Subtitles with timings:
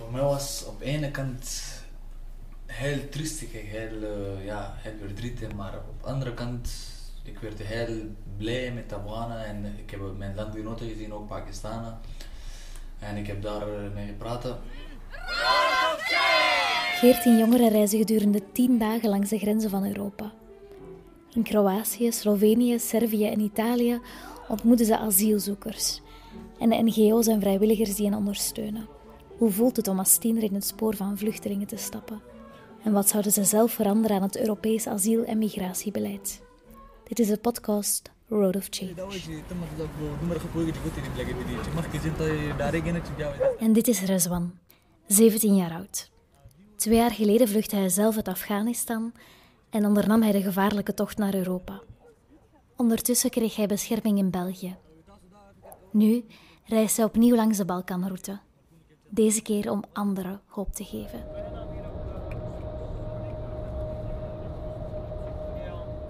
[0.00, 1.62] voor mij was op de ene kant
[2.66, 6.70] heel triestig, heel, uh, ja, heel verdrietig, maar op de andere kant,
[7.22, 7.96] ik werd heel
[8.36, 11.98] blij met Afghanen en ik heb mijn landgenoten gezien, ook Pakistanen.
[12.98, 14.46] En ik heb daar mee gepraat.
[16.98, 20.32] Veertien jongeren reizen gedurende tien dagen langs de grenzen van Europa.
[21.34, 24.00] In Kroatië, Slovenië, Servië en Italië
[24.48, 26.00] ontmoeten ze asielzoekers
[26.58, 28.99] en NGO's en vrijwilligers die hen ondersteunen.
[29.40, 32.20] Hoe voelt het om als tiener in het spoor van vluchtelingen te stappen?
[32.84, 36.42] En wat zouden ze zelf veranderen aan het Europees asiel- en migratiebeleid?
[37.04, 38.94] Dit is de podcast Road of Change.
[43.58, 44.58] En dit is Rezwan,
[45.06, 46.10] 17 jaar oud.
[46.76, 49.12] Twee jaar geleden vluchtte hij zelf uit Afghanistan
[49.70, 51.80] en ondernam hij de gevaarlijke tocht naar Europa.
[52.76, 54.76] Ondertussen kreeg hij bescherming in België.
[55.92, 56.24] Nu
[56.64, 58.40] reist hij opnieuw langs de Balkanroute.
[59.12, 61.24] Deze keer om anderen hoop te geven.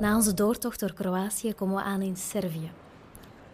[0.00, 2.70] Na onze doortocht door Kroatië komen we aan in Servië.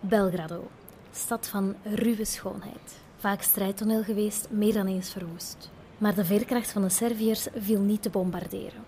[0.01, 0.69] Belgrado,
[1.11, 2.99] stad van ruwe schoonheid.
[3.17, 5.71] Vaak strijdtoneel geweest, meer dan eens verwoest.
[5.99, 8.85] Maar de veerkracht van de Serviërs viel niet te bombarderen.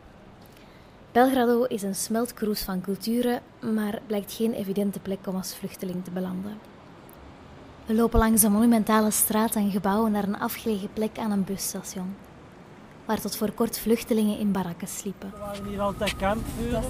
[1.12, 3.42] Belgrado is een smeltkroes van culturen,
[3.74, 6.77] maar blijkt geen evidente plek om als vluchteling te belanden.
[7.88, 12.16] We lopen langs een monumentale straat en gebouwen naar een afgelegen plek aan een busstation,
[13.04, 15.30] waar tot voor kort vluchtelingen in barakken sliepen.
[15.30, 16.82] We waren hier altijd kampvuren.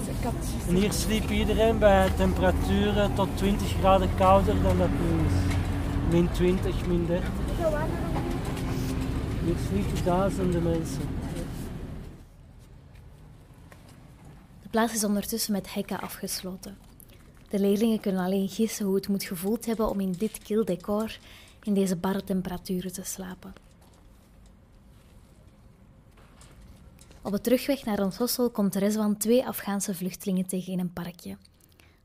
[0.67, 5.55] En hier sliep iedereen bij temperaturen tot 20 graden kouder dan dat nu is.
[6.11, 7.29] Min 20, min 30.
[9.43, 11.01] Hier sliepen duizenden mensen.
[14.61, 16.88] De plaats is ondertussen met hekken afgesloten.
[17.49, 21.17] De leerlingen kunnen alleen gissen hoe het moet gevoeld hebben om in dit kil decor
[21.63, 23.53] in deze barre temperaturen te slapen.
[27.21, 31.37] Op de terugweg naar ons hostel komt Rezwan twee Afghaanse vluchtelingen tegen in een parkje.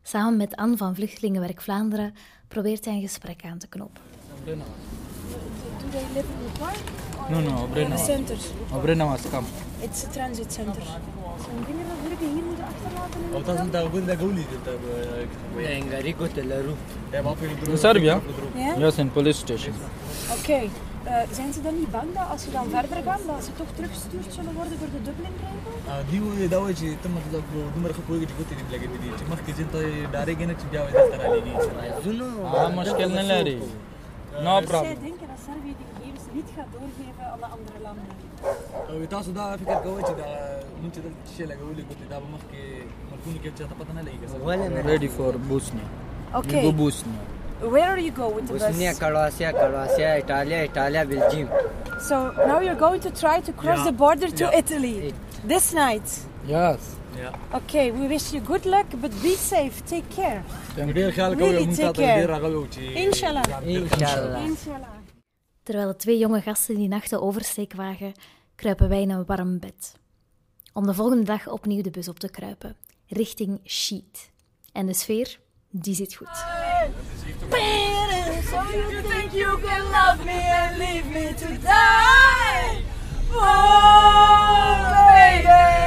[0.03, 2.15] Samen met Anne van Vluchtelingenwerk Vlaanderen
[2.49, 4.03] probeert hij een gesprek aan te knopen
[5.95, 6.83] they live in the park?
[7.31, 7.85] No, no, Obrenna.
[7.85, 8.45] In the centers.
[8.77, 9.47] Obrenna was come.
[9.83, 10.83] It's a transit center.
[13.33, 14.75] Of dat is daar ook in de goalie dat
[15.55, 16.75] we in Garico Telaru.
[17.71, 18.21] In Servië?
[18.79, 19.75] Ja, in police station.
[20.31, 20.39] Oké.
[20.39, 20.71] Okay.
[21.05, 23.71] Eh, zijn ze dan niet bang dat als ze dan verder gaan, dat ze toch
[23.75, 25.75] teruggestuurd zullen worden door de Dublin-regel?
[25.89, 27.43] Ah, die eh, dat weet eh, je, dat moet dat
[27.75, 28.89] doen maar gewoon goed goed in blijven.
[29.21, 31.65] Je mag kiezen dat je daar geen het jouw dat daar alleen niet.
[32.43, 33.63] Ah, ah, ah maar schil niet
[34.49, 34.97] No dus problem.
[35.09, 38.07] denken dat Servië die gegevens niet gaat doorgeven aan de andere landen?
[39.03, 40.23] ವಿತಾ ಸುಧಾ ಫಿಕರ್ ಗೌಚಿದ
[40.81, 41.79] ಮುಂಚಿದ ಶಿಲೆಗೆ moet.
[41.91, 42.63] ಗೊತ್ತಿದ್ದ ಮಕ್ಕಿ
[43.11, 44.25] ಮಲ್ಕುನಿ ಕೆಚ್ಚ ತಪ್ಪತನಲ್ಲ ಈಗ
[44.93, 45.89] ready for Bosnia
[46.35, 46.57] Okay.
[46.57, 47.21] Ready go Bosnia.
[47.75, 48.93] Where are you going with the Bosnia.
[48.95, 51.49] Croatia, Croatia, Italia, Italia, Belgium.
[52.01, 53.85] So now you're going to try to cross yeah.
[53.85, 54.59] the border to yeah.
[54.61, 56.09] Italy this night.
[56.47, 57.31] Ja.
[57.53, 59.83] Oké, we wish you good luck, but be safe.
[59.85, 60.43] Take care.
[61.37, 62.41] Really take care.
[62.95, 63.67] Inshallah.
[63.67, 64.45] Inshallah.
[64.45, 64.89] Inshallah.
[65.63, 68.13] Terwijl de twee jonge gasten die nacht de oversteek wagen,
[68.55, 69.95] kruipen wij in een warm bed.
[70.73, 72.77] Om de volgende dag opnieuw de bus op te kruipen,
[73.07, 74.31] richting Sheet.
[74.73, 75.39] En de sfeer,
[75.71, 76.45] die zit goed.
[77.49, 82.83] Parents, Do you think you can love me and leave me to die?
[83.33, 85.84] Oh, baby!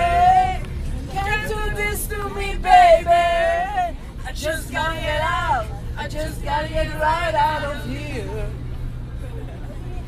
[4.47, 5.65] Just gotta get out.
[5.97, 8.49] I just gotta get right out of here.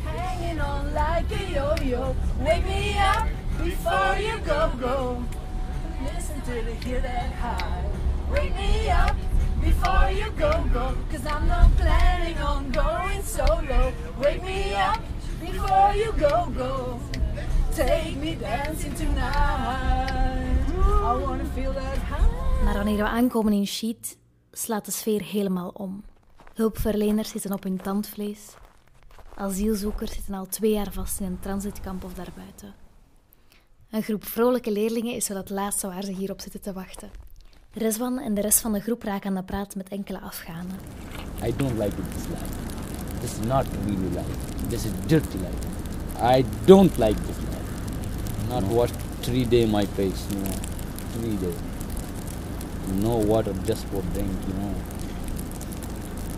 [0.05, 2.15] Hanging on like a yo-yo.
[2.39, 3.27] Wake me up
[3.61, 5.23] before you go, go.
[6.05, 7.83] Listen to the hear that high.
[8.31, 9.15] Wake me up
[9.61, 10.95] before you go, go.
[11.11, 13.91] Cause I'm not planning on going solo.
[14.23, 15.01] Wake me up
[15.41, 16.99] before you go, go.
[17.75, 20.65] Take me dancing tonight.
[21.09, 22.49] I wanna feel that high.
[22.63, 24.17] Maar wanneer we aankomen in Sheet,
[24.59, 26.03] slaat de sfeer helemaal om.
[26.53, 28.53] Hulpverleners zitten op hun tandvlees.
[29.35, 32.73] Asielzoekers zitten al twee jaar vast in een transitkamp of daarbuiten.
[33.89, 37.09] Een groep vrolijke leerlingen is wel het laatste waar ze hierop zitten te wachten.
[37.71, 40.79] Rezwan en de rest van de groep raken aan de praat met enkele Afghanen.
[41.43, 42.45] I don't like this life.
[43.19, 44.67] This is not really life.
[44.67, 45.67] This is dirty life.
[46.37, 48.47] I don't like this life.
[48.49, 50.51] Not wash three day my face, know.
[51.13, 51.53] Three day.
[52.87, 54.75] No water just for drink, you know.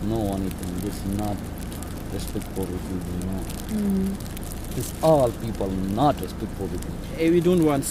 [0.04, 0.78] No anything.
[0.80, 1.36] This is not
[2.12, 4.16] respect for people, you know.
[4.74, 6.94] This all people not respect for people.
[7.18, 7.84] We don't want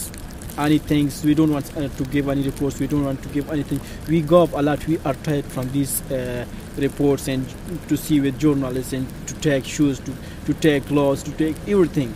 [0.58, 2.78] any things We don't want uh, to give any reports.
[2.78, 3.80] We don't want to give anything.
[4.08, 4.86] We go up a lot.
[4.86, 6.44] We are tired from these uh,
[6.76, 7.46] reports and
[7.88, 10.12] to see with journalists and to take shoes, to,
[10.46, 12.14] to take laws, to take everything.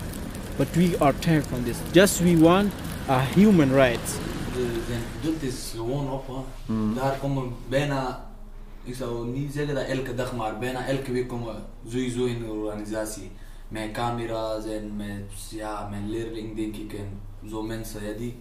[0.59, 1.81] But we are tired from this.
[1.93, 2.73] Just we want
[3.09, 4.19] a human rights.
[5.17, 6.27] Geduld is gewoon op.
[6.27, 6.95] Hè.
[6.95, 8.31] Daar komen bijna,
[8.83, 12.47] ik zou niet zeggen dat elke dag, maar bijna elke week komen sowieso in de
[12.47, 13.31] organisatie.
[13.69, 18.05] Mijn camera's en met, ja, mijn leerling denk ik en zo mensen.
[18.05, 18.37] Ja, die,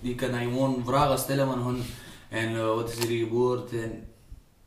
[0.00, 1.82] die kunnen gewoon vragen stellen van hun.
[2.28, 3.72] En eh, wat is er gebeurd?
[3.72, 4.08] En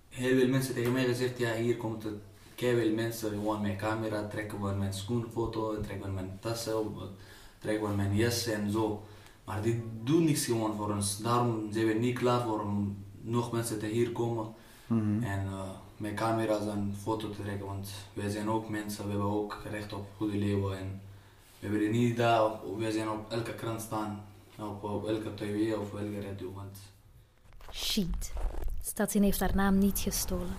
[0.10, 2.14] heel veel mensen tegen mij gezegd, ja hier komt het.
[2.56, 6.74] Veel mensen gewoon mijn camera trekken we mijn schoenfoto, en trekken we mijn tassen
[7.60, 9.04] trekken we mijn jas en zo.
[9.50, 11.18] Maar die doen niks gewoon voor ons.
[11.18, 14.54] Daarom zijn we niet klaar voor om nog mensen te hier komen
[15.22, 17.66] en eh, met camera's een foto te trekken.
[17.66, 20.78] Want wij zijn ook mensen, we hebben ook recht op goede leven.
[20.78, 21.02] En
[21.60, 24.26] we willen niet daar, wij zijn op elke krant staan,
[24.60, 26.54] op, op elke tv of elke radio.
[26.54, 26.78] Want
[27.72, 28.34] Sheet.
[28.84, 30.56] Stadsin heeft haar naam niet gestolen.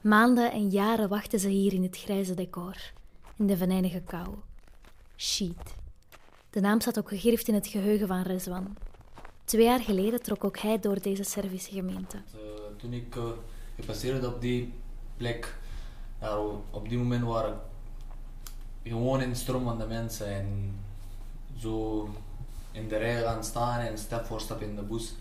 [0.00, 2.76] Maanden en jaren wachten ze hier in het grijze decor,
[3.36, 4.28] in de venijnige kou.
[5.16, 5.78] Sheet.
[6.50, 8.76] De naam staat ook gegrift in het geheugen van Rezwan.
[9.44, 12.16] Twee jaar geleden trok ook hij door deze Servische gemeente.
[12.16, 12.40] Eh,
[12.76, 13.22] toen ik eh,
[13.76, 14.72] gepasseerd op die
[15.16, 15.58] plek,
[16.20, 16.38] ja,
[16.70, 17.60] op die moment waren
[18.82, 20.78] gewoon in de stroom van de mensen en
[21.58, 22.08] zo
[22.72, 25.14] in de rij gaan staan en stap voor stap in de bus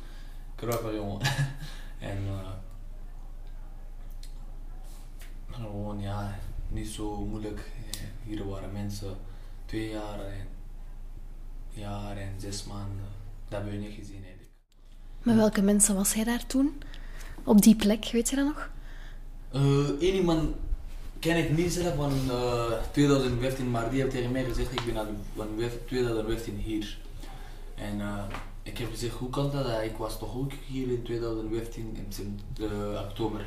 [0.55, 1.21] kruipen gewoon.
[2.11, 2.49] en eh,
[5.49, 7.71] gewoon ja, niet zo moeilijk.
[8.23, 9.17] Hier waren mensen
[9.65, 10.47] twee jaar en
[11.73, 13.05] jaar en zes maanden.
[13.47, 14.49] Dat hebben we niet gezien eigenlijk.
[15.23, 16.81] Met welke mensen was hij daar toen?
[17.43, 18.69] Op die plek, weet je dat nog?
[19.51, 20.55] Eh Eén iemand
[21.19, 25.07] ken ik niet zelf van eh 2015, maar die heeft tegen mij gezegd: Ik ben
[25.35, 26.97] van wef- 2015 hier.
[27.75, 28.23] En eh,
[28.63, 29.65] ik heb gezegd: Hoe kan dat?
[29.65, 33.45] Eh, Ik was toch ook hier in 2015 in eh, oktober.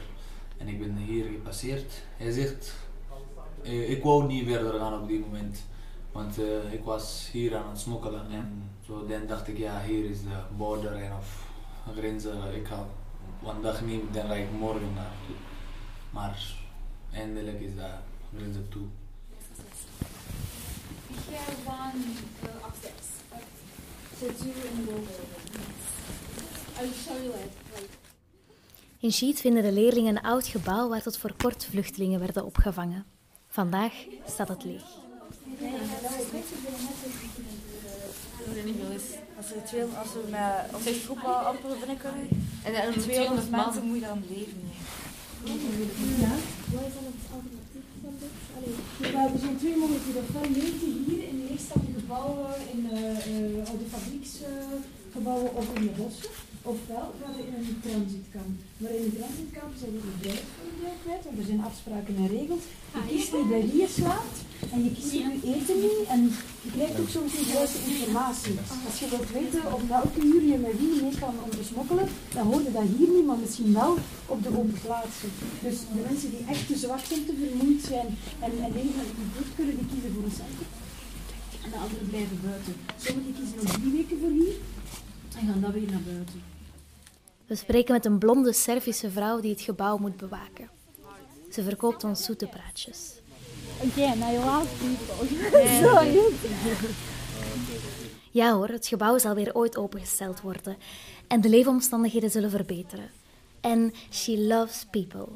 [0.58, 1.92] En ik ben hier gepasseerd.
[2.16, 2.74] Hij zegt:
[3.62, 5.62] eh, Ik wou niet verder gaan op die moment.
[6.12, 8.30] Want eh, ik was hier aan het smokkelen.
[8.30, 11.46] En zo dan dacht ik: Ja, hier is de border en of
[11.96, 12.54] grenzen.
[12.54, 12.86] Ik ga
[13.42, 15.36] vandaag niet, dan ga ik morgen naartoe.
[16.10, 16.54] Maar
[17.12, 17.90] eindelijk is dat
[18.36, 18.86] grenzen toe.
[24.22, 25.02] In the lower
[26.78, 27.52] I will show you it.
[27.74, 27.88] Like,
[28.98, 33.04] In Sheet vinden de leerlingen een oud gebouw waar tot voor kort vluchtelingen werden opgevangen.
[33.48, 33.92] Vandaag
[34.26, 34.82] staat het leeg.
[39.36, 42.28] Als er, twee, als we met onze groep al amper binnen kunnen,
[42.62, 44.60] en er 200 mensen moet je dan leven.
[46.24, 46.34] ja,
[46.72, 48.34] wat is dan het alternatief van dit?
[48.56, 50.22] Allee, er zijn twee mogelijkheden.
[50.22, 55.94] Ofwel leven hier in de leegstaande gebouwen, in eh, eh, oude fabrieksgebouwen of in de
[56.00, 56.30] bossen.
[56.62, 58.56] Ofwel gaan we in een transitkamp.
[58.80, 60.28] Maar in een transitkamp zijn we de
[60.64, 62.64] een deel kwijt, want er zijn afspraken en regels.
[62.94, 64.38] Je kiest niet bij je slaapt
[64.70, 66.20] en je kiest niet je eten niet en
[66.62, 68.54] je krijgt ook soms niet juiste informatie.
[68.86, 72.08] Als je wilt weten op welke uur je met wie mee kan om te smokkelen,
[72.34, 75.30] dan hoor je dat hier niet, maar misschien wel op de open plaatsen.
[75.62, 78.08] Dus de mensen die echt te zwak zijn, te vermoeid zijn
[78.44, 80.70] en, en dat het niet goed kunnen, die kiezen voor een centrum.
[81.64, 82.74] En de anderen blijven buiten.
[82.96, 84.54] Sommigen kiezen nog drie weken voor hier
[85.38, 86.42] en gaan dan weer naar buiten.
[87.46, 90.68] We spreken met een blonde Servische vrouw die het gebouw moet bewaken.
[91.50, 93.21] Ze verkoopt ons zoete praatjes.
[93.82, 95.26] Again, I love people.
[95.82, 96.18] Sorry.
[98.30, 100.76] Ja hoor, het gebouw zal weer ooit opengesteld worden
[101.26, 103.10] en de leefomstandigheden zullen verbeteren.
[103.60, 105.26] En she loves people.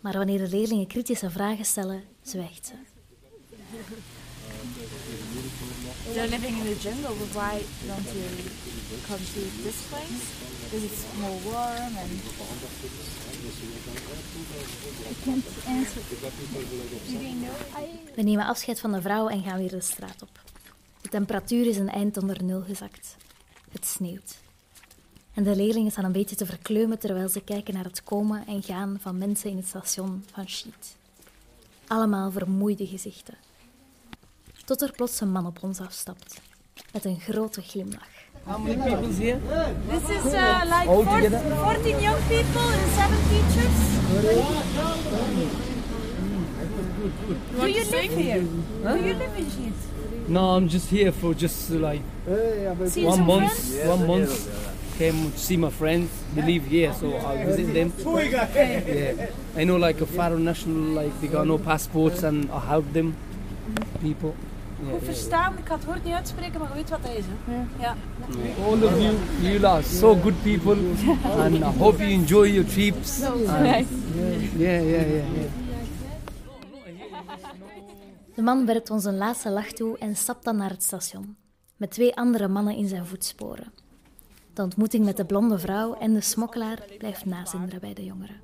[0.00, 2.72] Maar wanneer de leerlingen kritische vragen stellen, zwijgt ze.
[6.14, 8.24] You're living in the jungle, but why don't you
[9.06, 10.22] come to this place?
[10.64, 13.29] Because it's more warm and.
[18.14, 20.40] We nemen afscheid van de vrouw en gaan weer de straat op.
[21.00, 23.16] De temperatuur is een eind onder nul gezakt.
[23.72, 24.38] Het sneeuwt.
[25.34, 28.62] En de leerlingen staan een beetje te verkleumen terwijl ze kijken naar het komen en
[28.62, 30.96] gaan van mensen in het station van Sheet.
[31.86, 33.34] Allemaal vermoeide gezichten.
[34.64, 36.40] Tot er plots een man op ons afstapt.
[36.92, 38.29] Met een grote glimlach.
[38.46, 39.36] How many people's here?
[39.88, 43.76] This is uh, like All 14, 14 young people and 7 teachers.
[47.60, 48.44] Do you live here?
[48.82, 48.96] Huh?
[48.96, 49.72] Do you live in Sheet?
[50.28, 52.02] No, I'm just here for just uh, like
[52.88, 53.52] See one month.
[53.52, 53.88] friends?
[53.88, 54.66] One month.
[54.98, 56.10] Came to see my friends.
[56.34, 57.92] They live here, so I'll visit them.
[58.04, 62.92] Yeah, I know like a foreign national, like they got no passports, and I help
[62.92, 63.16] them,
[64.02, 64.34] people.
[64.90, 65.58] Goed verstaan.
[65.58, 67.24] Ik ga het woord niet uitspreken, maar je weet wat dat is.
[67.44, 67.82] Hè?
[67.82, 67.96] Ja.
[68.64, 70.76] All of you, you are so good people,
[71.44, 73.22] and I hope you enjoy your trips.
[73.22, 73.84] And- Nice.
[74.56, 75.02] Yeah, yeah.
[78.34, 81.36] De man werpt ons een laatste lach toe en stapt dan naar het station,
[81.76, 83.72] met twee andere mannen in zijn voetsporen.
[84.54, 88.36] De ontmoeting met de blonde vrouw en de smokkelaar blijft nazinderen bij de jongeren.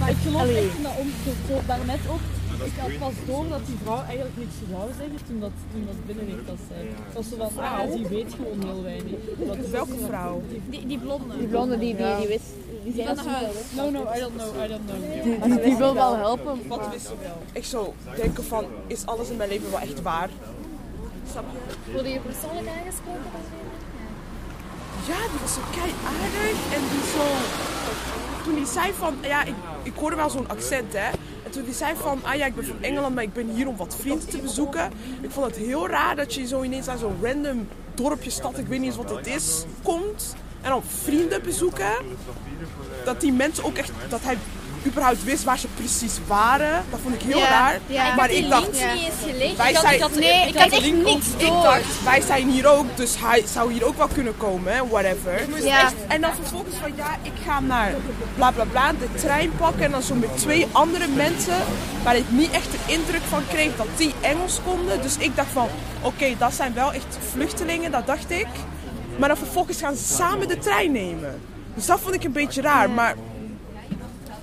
[0.00, 1.08] Maar ik geloof echt dat om
[1.48, 2.20] zo daarnet ook.
[2.64, 5.50] Ik had pas door dat die vrouw eigenlijk niks zou zeggen toen dat
[6.06, 6.80] binnenreed dat zei.
[7.06, 9.70] Het was zo van, ah, ja, die weet gewoon heel weinig.
[9.70, 10.42] Welke vrouw?
[10.68, 11.38] Die, die blonde.
[11.38, 12.50] Die blonde die, die, die wist.
[12.84, 13.64] Die zei van dat.
[13.76, 15.22] No, no, I don't know, I don't know.
[15.22, 16.58] Die- die- die wil wel helpen.
[16.68, 17.38] Wat wist ze wel?
[17.52, 20.28] Ik zou denken van, is alles in mijn leven wel echt waar?
[21.30, 21.92] Snap je?
[21.92, 23.30] Wilde je persoonlijk aangesproken?
[25.08, 27.24] Ja, die was zo kei aardig en die zo...
[28.44, 31.10] Toen die zei van, ja, ik, ik hoorde wel zo'n accent, hè.
[31.56, 33.76] En die zei van, ah ja, ik ben van Engeland, maar ik ben hier om
[33.76, 34.92] wat vrienden te bezoeken.
[35.20, 38.66] Ik vond het heel raar dat je zo ineens aan zo'n random dorpje, stad, ik
[38.66, 40.36] weet niet eens wat het is, komt.
[40.60, 41.92] En dan vrienden bezoeken.
[43.04, 44.36] Dat die mensen ook echt, dat hij
[44.86, 46.84] überhaupt wist waar ze precies waren.
[46.90, 47.78] Dat vond ik heel Ja, raar.
[47.86, 48.10] ja.
[48.10, 49.56] Ik Maar die ik dacht, niet eens gelezen.
[49.56, 52.66] wij Ik had- zijn, ik Nee, ik had echt niks Ik dacht, wij zijn hier
[52.68, 55.64] ook, dus hij zou hier ook wel kunnen komen, whatever.
[55.64, 55.80] Ja.
[55.82, 57.94] Echt- En dan vervolgens van, ja, ik ga naar
[58.34, 59.84] bla bla bla, de trein pakken.
[59.84, 61.56] En dan zo met twee andere mensen,
[62.02, 65.02] waar ik niet echt de indruk van kreeg dat die Engels konden.
[65.02, 65.68] Dus ik dacht van,
[66.02, 68.46] oké, dat zijn wel echt vluchtelingen, dat dacht ik.
[69.16, 71.40] Maar dan vervolgens gaan ze samen de trein nemen.
[71.74, 73.14] Dus dat vond ik een beetje raar, maar...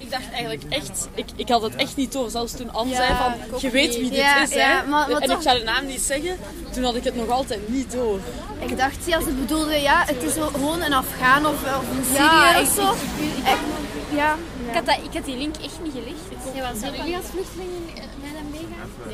[0.08, 2.30] Ik dacht eigenlijk echt, ik, ik had het echt niet door.
[2.30, 3.14] Zelfs toen Anne Ja, zei
[3.50, 4.60] van, je weet wie dit Ja, is, hè.
[4.60, 6.38] ja, maar- maar en toch- ik zou de naam niet zeggen.
[6.74, 8.20] Toen had ik het nog altijd niet door.
[8.60, 12.62] Ik dacht, ja, ze bedoelde, ja, het is gewoon een Afghaan of, of een Syriër
[12.62, 12.92] of zo.
[12.92, 14.36] ik- ik- Eh, ja.
[14.70, 16.56] Ik had, dat, ik had die link echt niet gelicht.
[16.56, 17.84] Ja, Zouden jullie als vluchtelingen
[19.06, 19.08] eh?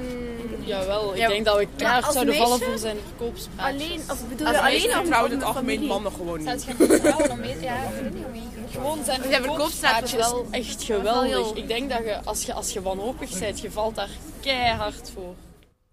[0.00, 0.66] Nee.
[0.66, 1.66] Jawel, ik Ja, denk dat we
[2.04, 3.82] als zouden vallen meisje- voor zijn verkoopspraatjes.
[3.82, 5.08] Alleen, of bedoel Als alleen in het
[5.38, 6.60] met algemeen mannen gewoon niet.
[6.60, 10.46] Zou je vertrouwen om mee Ja, ik weet niet hoe Gewoon zijn was verkoopspraatjes wel-
[10.50, 11.52] echt wel geweldig.
[11.56, 15.34] Ik denk dat je, als je, als je wanhopig bent, je valt daar keihard voor.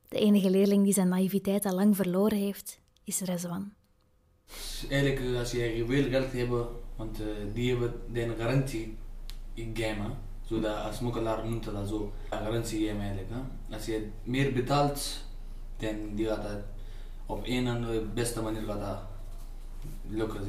[0.07, 3.71] De enige leerling die zijn naïviteit al lang verloren heeft, is Rezwan.
[4.89, 6.49] Eigenlijk, eh, als je veel geld hebt,
[6.95, 8.97] want eh, die hebben de garantie
[9.55, 10.17] gegeven.
[10.43, 12.11] Zodat als smokkelaar noemt dat zo.
[12.29, 13.29] Een garantie geven eigenlijk.
[13.29, 13.75] Hè.
[13.75, 15.23] Als je meer betaalt,
[15.77, 16.59] dan die gaat dat
[17.25, 18.99] op een of andere beste manier gaat dat
[20.09, 20.41] lukken.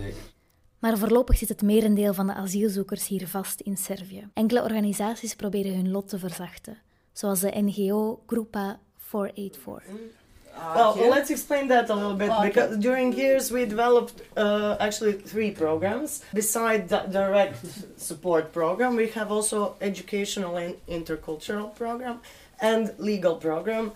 [0.78, 4.28] Maar voorlopig zit het merendeel van de asielzoekers hier vast in Servië.
[4.34, 6.78] Enkele organisaties proberen hun lot te verzachten,
[7.12, 10.23] zoals de NGO Grupa 484.
[10.56, 12.48] Well, let's explain that a little bit Okay.
[12.48, 16.24] because during years we developed uh, actually three programs.
[16.32, 17.56] Besides the direct
[18.00, 22.20] support program, we have also educational and intercultural program
[22.60, 23.92] and legal program.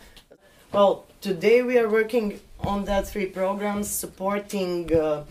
[0.72, 5.24] Well, today we are working on that three programs, supporting uh,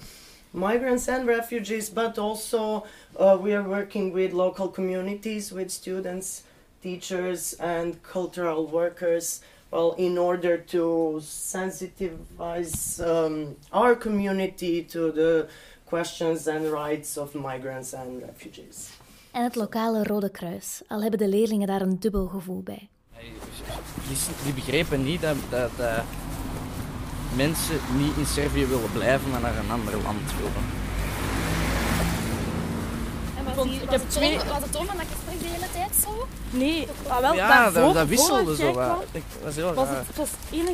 [0.54, 2.86] migrants and refugees, but also
[3.20, 6.44] uh, we are working with local communities, with students,
[6.82, 9.42] teachers, and cultural workers.
[9.70, 15.48] Well, in order to sensitize um, our community to the
[15.84, 18.90] questions and rights of migrants and refugees.
[19.32, 22.88] En het lokale Rode Kruis, al hebben de leerlingen daar een dubbel gevoel bij.
[24.08, 26.04] Die, die begrepen niet dat, dat, dat
[27.36, 30.66] mensen niet in Servië willen blijven, maar naar een ander land willen.
[33.38, 35.92] En was, die, het twee- toon, was het toon van dat gesprek de hele tijd
[36.04, 36.28] zo?
[36.50, 39.04] Nee, ah, wel, ja, daarvoor, dat, dat wisselde zo kwam, wat.
[39.12, 39.98] Ik- Dat was heel was raar.
[39.98, 40.74] het, het was ene,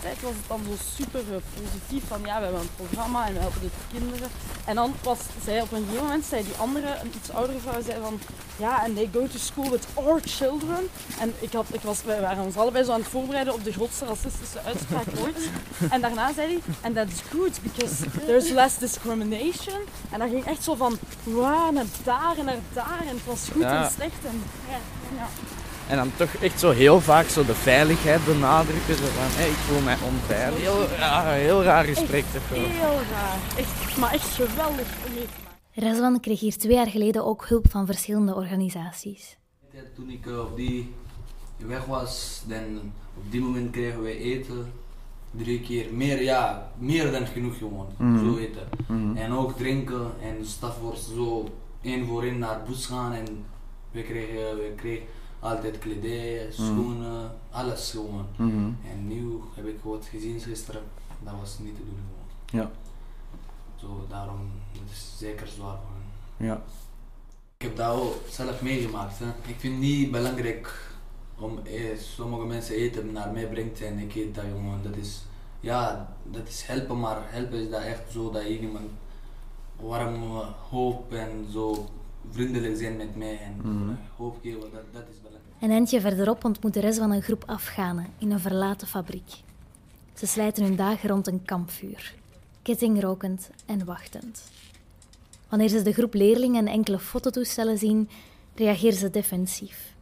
[0.00, 3.32] tijd was het dan zo super eh, positief van ja, we hebben een programma en
[3.34, 4.28] we helpen de kinderen.
[4.64, 7.82] En dan was zij op een gegeven moment, zei die andere, een iets oudere vrouw,
[7.82, 8.18] zei van
[8.56, 10.88] ja, en they go to school with our children.
[11.20, 13.72] En ik had, ik was, wij waren ons allebei zo aan het voorbereiden op de
[13.72, 15.38] grootste racistische uitspraak ooit.
[15.90, 17.94] En daarna zei hij, and that's good because
[18.26, 19.80] there's less discrimination.
[20.10, 23.40] En dat ging echt zo van wow, naar daar en naar daar en het was
[23.52, 23.84] goed Ja.
[23.84, 24.24] en slecht.
[24.24, 24.42] En,
[25.16, 25.26] ja.
[25.88, 28.94] En dan toch echt zo heel vaak zo de veiligheid benadrukken.
[28.94, 30.60] Zo van, hey, ik voel mij onveilig.
[30.60, 32.58] Heel raar, heel raar gesprek toch wel.
[32.58, 33.38] Heel raar.
[33.56, 35.90] Echt, maar echt geweldig om mee te maken.
[35.90, 39.36] Rezwan kreeg hier twee jaar geleden ook hulp van verschillende organisaties.
[39.94, 40.92] Toen ik eh, op die
[41.56, 44.72] weg was, dan op die moment kregen we eten.
[45.30, 47.86] Drie keer meer, ja, meer dan genoeg gewoon.
[47.98, 48.18] Mhm.
[48.18, 48.68] Zo eten.
[48.86, 49.16] Mhm.
[49.16, 51.48] En ook drinken en staf wordt zo
[51.82, 53.44] één voor één naar bus gaan en
[53.92, 55.06] we kregen, we kregen
[55.40, 58.26] altijd kledij, schoenen, alles gewoon.
[58.36, 58.70] Mhm.
[58.90, 60.82] En nu heb ik wat gezien gisteren,
[61.22, 62.64] dat was niet te doen gewoon.
[62.64, 62.70] Ja.
[63.76, 66.50] Zo, daarom, dat is zeker zwaar gewoon.
[66.50, 66.62] Ja.
[67.56, 69.18] Ik heb dat ook zelf meegemaakt.
[69.18, 69.26] Hè.
[69.26, 70.90] Ik vind het niet belangrijk
[71.38, 74.80] om eh, sommige mensen eten naar mij brengt en ik eet dat gewoon.
[74.82, 75.22] Dat is,
[75.60, 78.90] ja, dat is helpen, maar helpen is dat echt zo dat je iemand
[79.76, 80.22] warm
[80.70, 81.88] hoop en zo
[82.30, 83.94] vriendelijk zijn met mij en Mhm.
[84.16, 85.54] hoop geven, dat, dat is belangrijk.
[85.60, 89.30] Een eindje verderop ontmoet Rezwan een groep Afghanen in een verlaten fabriek.
[90.14, 92.14] Ze slijten hun dagen rond een kampvuur,
[92.62, 94.42] kettingrokend en wachtend.
[95.48, 98.08] Wanneer ze de groep leerlingen en enkele fototoestellen zien,
[98.54, 99.94] reageren ze defensief.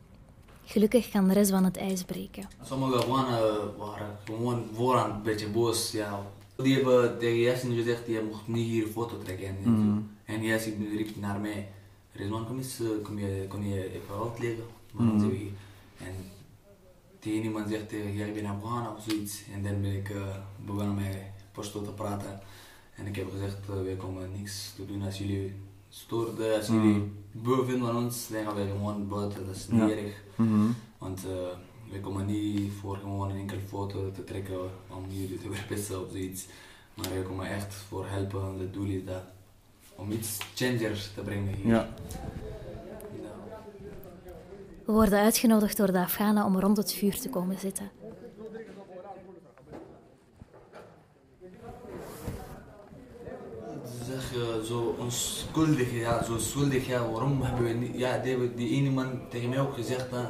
[0.65, 2.49] Gelukkig kan Rezwan het ijs breken.
[2.63, 5.91] Sommige Afghanen waren gewoon vooraan een beetje boos.
[5.93, 6.21] Ja.
[6.57, 9.47] Die hebben tegen Yasin gezegd, je mocht niet hier foto trekken.
[9.47, 9.99] En, Mhm.
[10.25, 11.69] en Yasin riep naar mij,
[12.13, 14.65] Rizwan, kom eens, eh, kom je, kom je even uitleggen?
[14.93, 15.21] Waarom Mhm.
[15.25, 15.53] zijn we hier?
[15.99, 16.15] En
[17.19, 19.43] tegen iemand zegt tegen, jij bent Afghaan of zoiets.
[19.53, 20.37] En dan ben ik eh,
[20.67, 21.17] begonnen met
[21.53, 22.41] Pashto te praten.
[22.95, 25.53] En ik heb gezegd, eh, wij komen niks te doen als jullie
[25.89, 27.03] stoorden, als jullie Mhm.
[27.33, 29.47] beu vinden van ons, dan gaan wij gewoon buiten.
[29.47, 29.89] Dat is niet Ja.
[29.91, 30.23] erg.
[30.37, 30.67] Mhm.
[30.99, 31.21] Want
[31.91, 36.11] we komen niet voor gewoon een enkele foto te trekken om jullie te verpesten of
[36.11, 36.47] zoiets.
[36.95, 38.59] Maar we komen echt voor helpen.
[38.59, 39.23] Het doel is dat
[40.01, 41.67] om iets changer te brengen hier.
[41.67, 41.89] Ja.
[44.87, 47.91] We worden uitgenodigd door de Afghanen om rond het vuur te komen zitten.
[54.07, 58.71] Zeg je zo onschuldig, ja, zo schuldig, ja, waarom hebben we niet, ja, die, die
[58.71, 60.27] ene man tegen mij ook gezegd, dat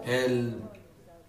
[0.00, 0.44] heel,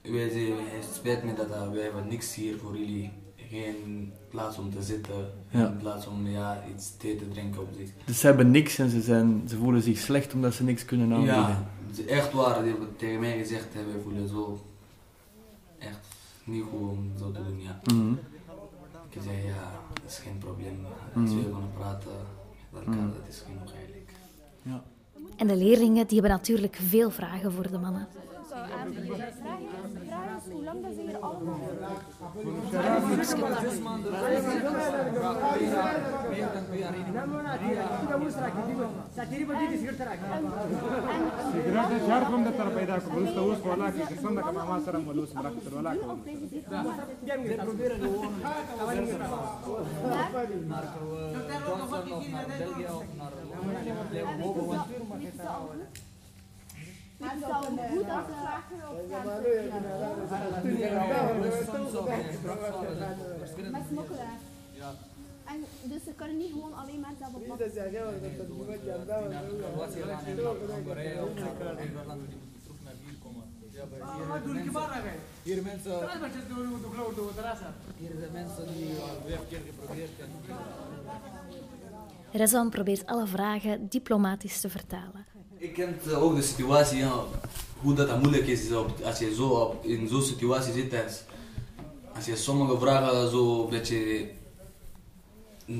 [0.01, 3.11] wij het spijt me dat wij hebben niks hier voor jullie,
[3.55, 5.65] geen plaats om te zitten, Ja.
[5.65, 7.89] geen plaats om ja, iets thee te drinken op zich.
[8.05, 11.11] Dus ze hebben niks en ze, zijn, ze voelen zich slecht omdat ze niks kunnen
[11.13, 11.35] aanbieden.
[11.35, 11.65] Ja,
[12.07, 12.61] echt waar.
[12.63, 14.59] Die hebben tegen mij gezegd, hè, wij voelen zo
[15.79, 15.99] echt
[16.43, 17.79] niet goed om zo te doen, ja.
[17.83, 18.13] Mhm.
[19.09, 20.85] Ik zei, ja, dat is geen probleem.
[21.15, 21.35] Als Mhm.
[21.35, 22.11] we kunnen praten
[22.69, 23.07] met elkaar, Mhm.
[23.19, 24.09] dat is genoeg eigenlijk.
[24.61, 24.83] Ja.
[25.35, 28.07] En de leerlingen die hebben natuurlijk veel vragen voor de mannen.
[30.52, 31.58] hoe lang dat ze hier allemaal...
[39.16, 39.48] سګریټ
[42.06, 45.30] شهر کوم د تر پیدا کو بل اوس ولا کې قسم د کما سره ملوس
[45.34, 45.92] مرکز ولا
[57.25, 57.43] Het
[63.97, 64.07] goed
[65.83, 67.29] dus ze kunnen niet gewoon alleen maar dat.
[67.29, 67.47] Hier.
[77.97, 80.39] Hier zijn mensen die twee keer geprobeerd hebben.
[82.31, 85.34] Rezan probeert alle vragen diplomatisch te vertalen.
[85.65, 87.23] Ik ken eh, ook de situatie, ja,
[87.81, 88.71] hoe dat, dat moeilijk is
[89.03, 90.93] als je zo op, in zo'n situatie zit.
[91.03, 91.23] Als,
[92.15, 94.27] als je sommige vragen zo beetje,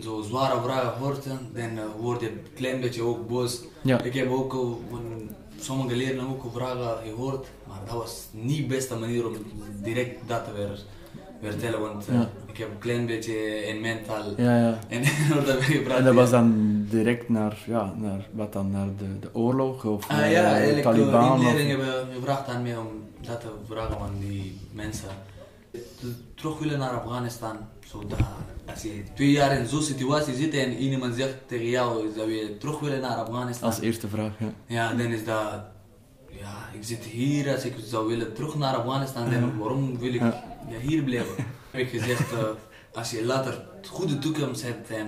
[0.01, 3.61] zo zware vragen hoort, dan eh, word je een klein beetje ook boos.
[3.81, 4.01] Ja.
[4.01, 8.75] Ik heb ook eh, van sommige leerlingen ook vragen gehoord, maar dat was niet de
[8.75, 9.33] beste manier om
[9.83, 10.79] direct dat te weer,
[11.41, 12.29] vertellen, want eh, Ja.
[12.45, 13.33] ik heb een klein beetje
[13.65, 14.23] in mijn taal.
[14.37, 14.79] Ja, ja.
[14.95, 15.01] En
[15.45, 15.97] dat gepraat.
[15.97, 16.19] En dat ja.
[16.19, 16.53] was dan
[16.89, 20.47] direct naar, ja, naar wat dan, naar de, de oorlog of Ah, naar ja, de
[20.47, 21.41] eigenlijk Taliban?
[21.41, 22.87] uh, of- hebben gevraagd aan mij om
[23.21, 25.09] dat te vragen van die mensen.
[25.71, 27.55] Te- Terug willen naar Afghanistan.
[27.85, 28.17] Zodat
[28.71, 32.55] als je twee jaar in zo'n situatie zit en iemand zegt tegen jou dat we
[32.59, 33.69] terug willen naar Afghanistan.
[33.69, 34.53] Als eerste vraag, ja.
[34.67, 35.63] Ja, dan is dat...
[36.39, 40.19] Ja, ik zit hier, als ik zou willen terug naar Afghanistan, dan waarom wil ik
[40.21, 40.43] Ja.
[40.69, 41.35] ja, hier blijven?
[41.71, 42.39] heb ik gezegd, eh,
[42.93, 45.07] als je later een goede toekomst hebt en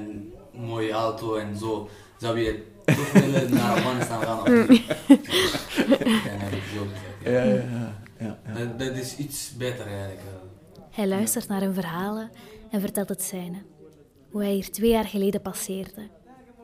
[0.53, 4.39] een mooie auto en zo, zou je terug willen naar Afghanistan gaan?
[4.39, 4.87] of niet?
[4.87, 7.23] Dan heb ik zo gezegd.
[7.23, 8.53] Ja, ja, ja, ja, ja.
[8.59, 10.19] Dat, dat is iets beter eigenlijk.
[10.19, 10.81] eh.
[10.91, 12.29] Hij luistert naar hun verhalen
[12.69, 13.61] en vertelt het zijne.
[14.31, 16.09] Hoe hij hier twee jaar geleden passeerde.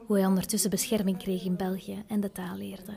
[0.06, 2.94] Hoe hij ondertussen bescherming kreeg in België en de taal leerde.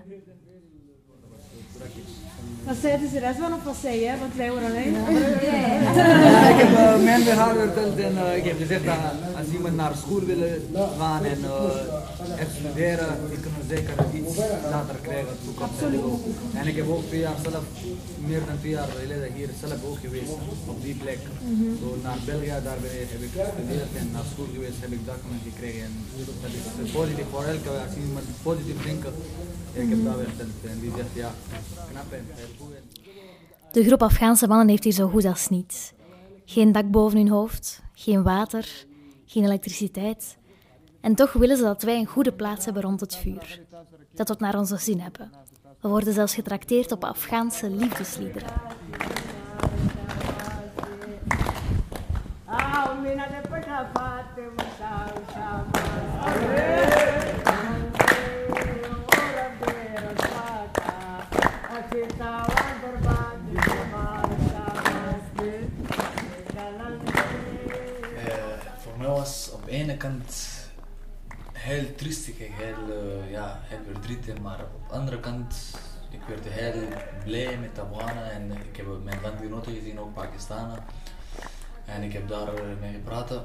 [2.67, 4.17] Wat zei dus de rest van of wat zei jij?
[4.19, 4.93] Want wij horen alleen.
[4.93, 8.99] Ja, ik heb eh, mijn verhaal verteld en eh, ik heb gezegd dat
[9.39, 10.43] als iemand naar school wil
[10.99, 14.37] gaan en uh, echt studeren, die kunnen zeker iets
[14.75, 15.35] later krijgen.
[15.45, 15.81] toekomst.
[16.61, 17.65] En ik heb ook twee jaar zelf,
[18.29, 20.33] meer dan twee jaar geleden hier zelf ook geweest,
[20.73, 21.21] op die plek.
[21.81, 25.03] Zo naar België, daar ben ik, heb ik gestudeerd en naar school geweest, heb ik
[25.11, 25.83] document gekregen.
[25.89, 25.93] En
[26.43, 29.07] dat is eh, positief voor elke, als iemand positief denkt,
[29.77, 30.05] En-
[33.73, 35.93] De groep Afghaanse mannen heeft hier zo goed als niets.
[36.45, 38.87] Geen dak boven hun hoofd, geen water,
[39.27, 40.37] geen elektriciteit.
[41.01, 43.61] En toch willen ze dat wij een goede plaats hebben rond het vuur.
[44.15, 45.31] Dat we het naar onze zin hebben.
[45.81, 48.49] We worden zelfs getrakteerd op Afghaanse liefdesliederen.
[56.55, 56.96] Eh,
[69.27, 70.35] was op de ene kant
[71.53, 75.55] heel triestig, heel, eh, ja, heel verdrietig, maar op de andere kant,
[76.11, 76.83] ik werd heel
[77.25, 80.79] blij met Afghanen en ik heb mijn landgenoten gezien, ook Pakistanen.
[81.85, 83.43] En ik heb daar eh, mee gepraat.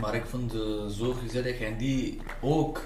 [0.00, 2.82] Maar ik vond het zo gezellig en die ook,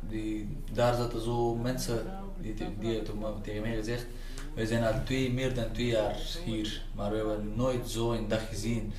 [0.00, 2.06] die, daar zaten zo mensen
[2.40, 3.02] die, die
[3.42, 4.06] tegen mij gezegd,
[4.54, 8.28] we zijn al twee, meer dan twee jaar hier, maar we hebben nooit zo een
[8.28, 8.92] dag gezien.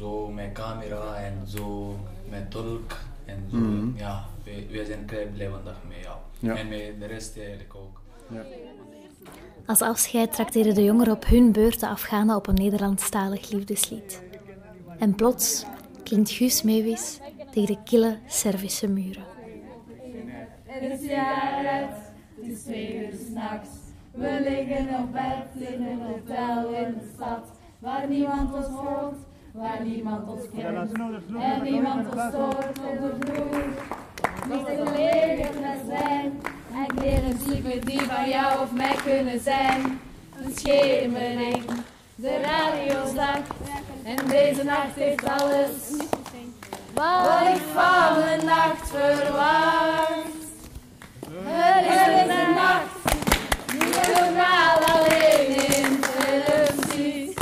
[0.00, 1.96] Zo met camera en zo
[2.28, 3.56] met tolk en zo.
[3.56, 3.96] Mhm.
[3.96, 6.16] Ja, we, we zijn kei blij vandaag jou.
[6.38, 6.56] Ja.
[6.56, 8.00] En met de rest eigenlijk ook.
[9.66, 14.22] Als afscheid trakteren de jongeren op hun beurt de Afghanen op een Nederlandstalig liefdeslied.
[14.98, 15.64] En plots
[16.02, 17.18] klinkt Guus Meeuwis
[17.50, 19.24] tegen de kille Servische muren.
[20.64, 21.96] Het is jaar uit,
[22.40, 23.68] het is twee uur s'nachts.
[24.10, 27.44] We liggen op bed in een hotel in de stad.
[27.78, 29.16] Waar niemand ons hoort,
[29.52, 30.92] waar niemand ons kent.
[31.38, 33.64] En niemand ons stoort op de vloer.
[34.48, 36.40] Niet met zijn.
[36.72, 37.38] En kleren
[37.84, 40.00] die van jou of mij kunnen zijn.
[40.44, 41.64] Een schemering,
[42.14, 43.50] de radio zakt.
[44.02, 45.70] En deze nacht heeft alles.
[46.94, 50.28] Wat ik van de nacht verwacht.
[51.42, 52.86] Het is een nacht
[53.66, 57.38] die je normaal alleen in film ziet.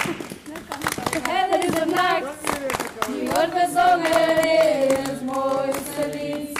[1.29, 2.37] Het is een nacht
[3.07, 6.59] die wordt bezongen het mooiste lied.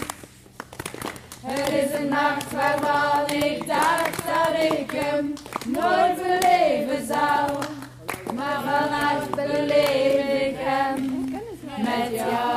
[1.43, 5.33] Het is een nacht waarvan ik dacht dat ik hem
[5.67, 7.65] nooit beleven zou.
[8.35, 11.31] Maar vannacht beleef ik hem
[11.77, 12.49] met jou.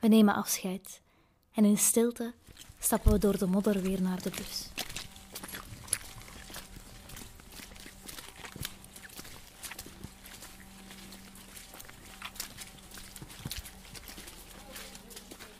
[0.00, 1.00] We nemen afscheid
[1.54, 2.32] en in stilte
[2.78, 4.68] stappen we door de modder weer naar de bus.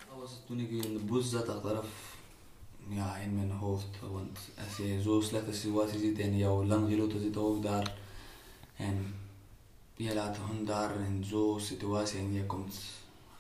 [0.09, 2.16] Dat was het toen ik in de bus zat achteraf,
[2.88, 3.98] ja, in mijn hoofd.
[4.12, 7.94] Want als je zo'n slechte situatie zit en jouw landgenoten zitten ook daar
[8.76, 9.14] en
[9.96, 12.74] je laat hun daar in zo'n situatie en je komt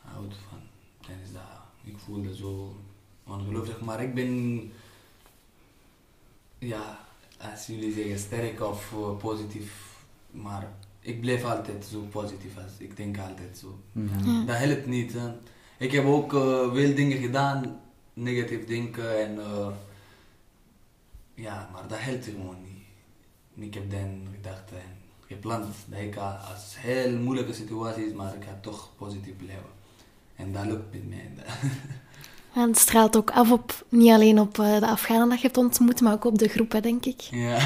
[0.04, 0.58] uit van,
[1.00, 1.42] dan is dat,
[1.84, 2.76] ik voelde zo
[3.26, 3.80] ongelooflijk.
[3.80, 4.72] Maar ik ben,
[6.58, 6.98] ja,
[7.40, 9.96] als jullie zeggen sterk of positief,
[10.30, 13.78] maar ik blijf altijd zo positief als ik denk altijd zo.
[13.92, 14.44] Ja.
[14.44, 15.12] Dat helpt niet.
[15.12, 15.32] Hè.
[15.78, 17.80] Ik heb ook eh, veel dingen gedaan,
[18.12, 19.38] negatief denken en
[21.38, 23.66] ja, maar dat helpt gewoon niet.
[23.66, 24.96] Ik heb dan gedacht en
[25.26, 29.70] gepland dat ik ga als heel moeilijke situatie is, maar ik ga toch positief blijven.
[30.36, 31.30] En dat lukt met mij.
[32.54, 35.56] En het straalt ook af op, niet alleen op eh, de Afghanen dat je hebt
[35.58, 37.20] ontmoet, maar ook op de groep, hè, denk ik.
[37.30, 37.58] Ja.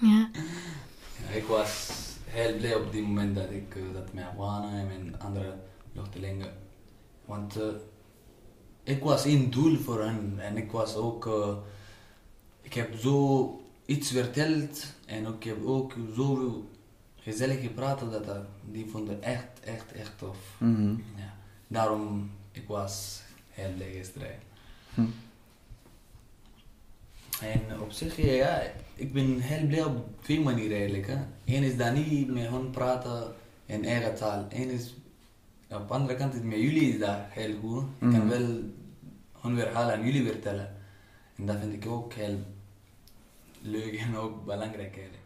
[0.00, 0.28] Ja.
[1.20, 1.90] Ja, ik was
[2.24, 5.54] heel blij op die moment dat ik eh, dat mijn Afghanen en mijn andere
[5.92, 6.52] vluchtelingen.
[7.24, 7.66] Want eh,
[8.82, 11.26] ik was een doel voor hen en ik was ook.
[11.26, 11.56] eh,
[12.64, 16.70] ik heb zo iets verteld en ik heb ook zoveel
[17.16, 18.36] gezellig gepraat dat
[18.70, 20.36] die vonden echt, echt, echt tof.
[20.58, 20.90] Mhm.
[21.16, 21.34] Ja.
[21.66, 24.38] Daarom ik was heel blij gisteren.
[24.94, 25.04] Hm.
[27.40, 28.62] En op zich, ja,
[28.94, 31.06] ik ben heel blij op twee manieren eigenlijk.
[31.06, 31.16] Hè.
[31.44, 33.34] Eén is dat niet met hen praten
[33.66, 34.46] in eigen taal.
[34.48, 34.94] Eén is,
[35.70, 37.82] op de andere kant met jullie is dat heel goed.
[37.82, 38.28] Ik kan Mhm.
[38.28, 38.60] wel
[39.40, 40.74] hun verhalen aan jullie vertellen.
[41.36, 42.38] En dat vind ik ook heel
[43.64, 45.22] leuk ook belangrijk eigenlijk.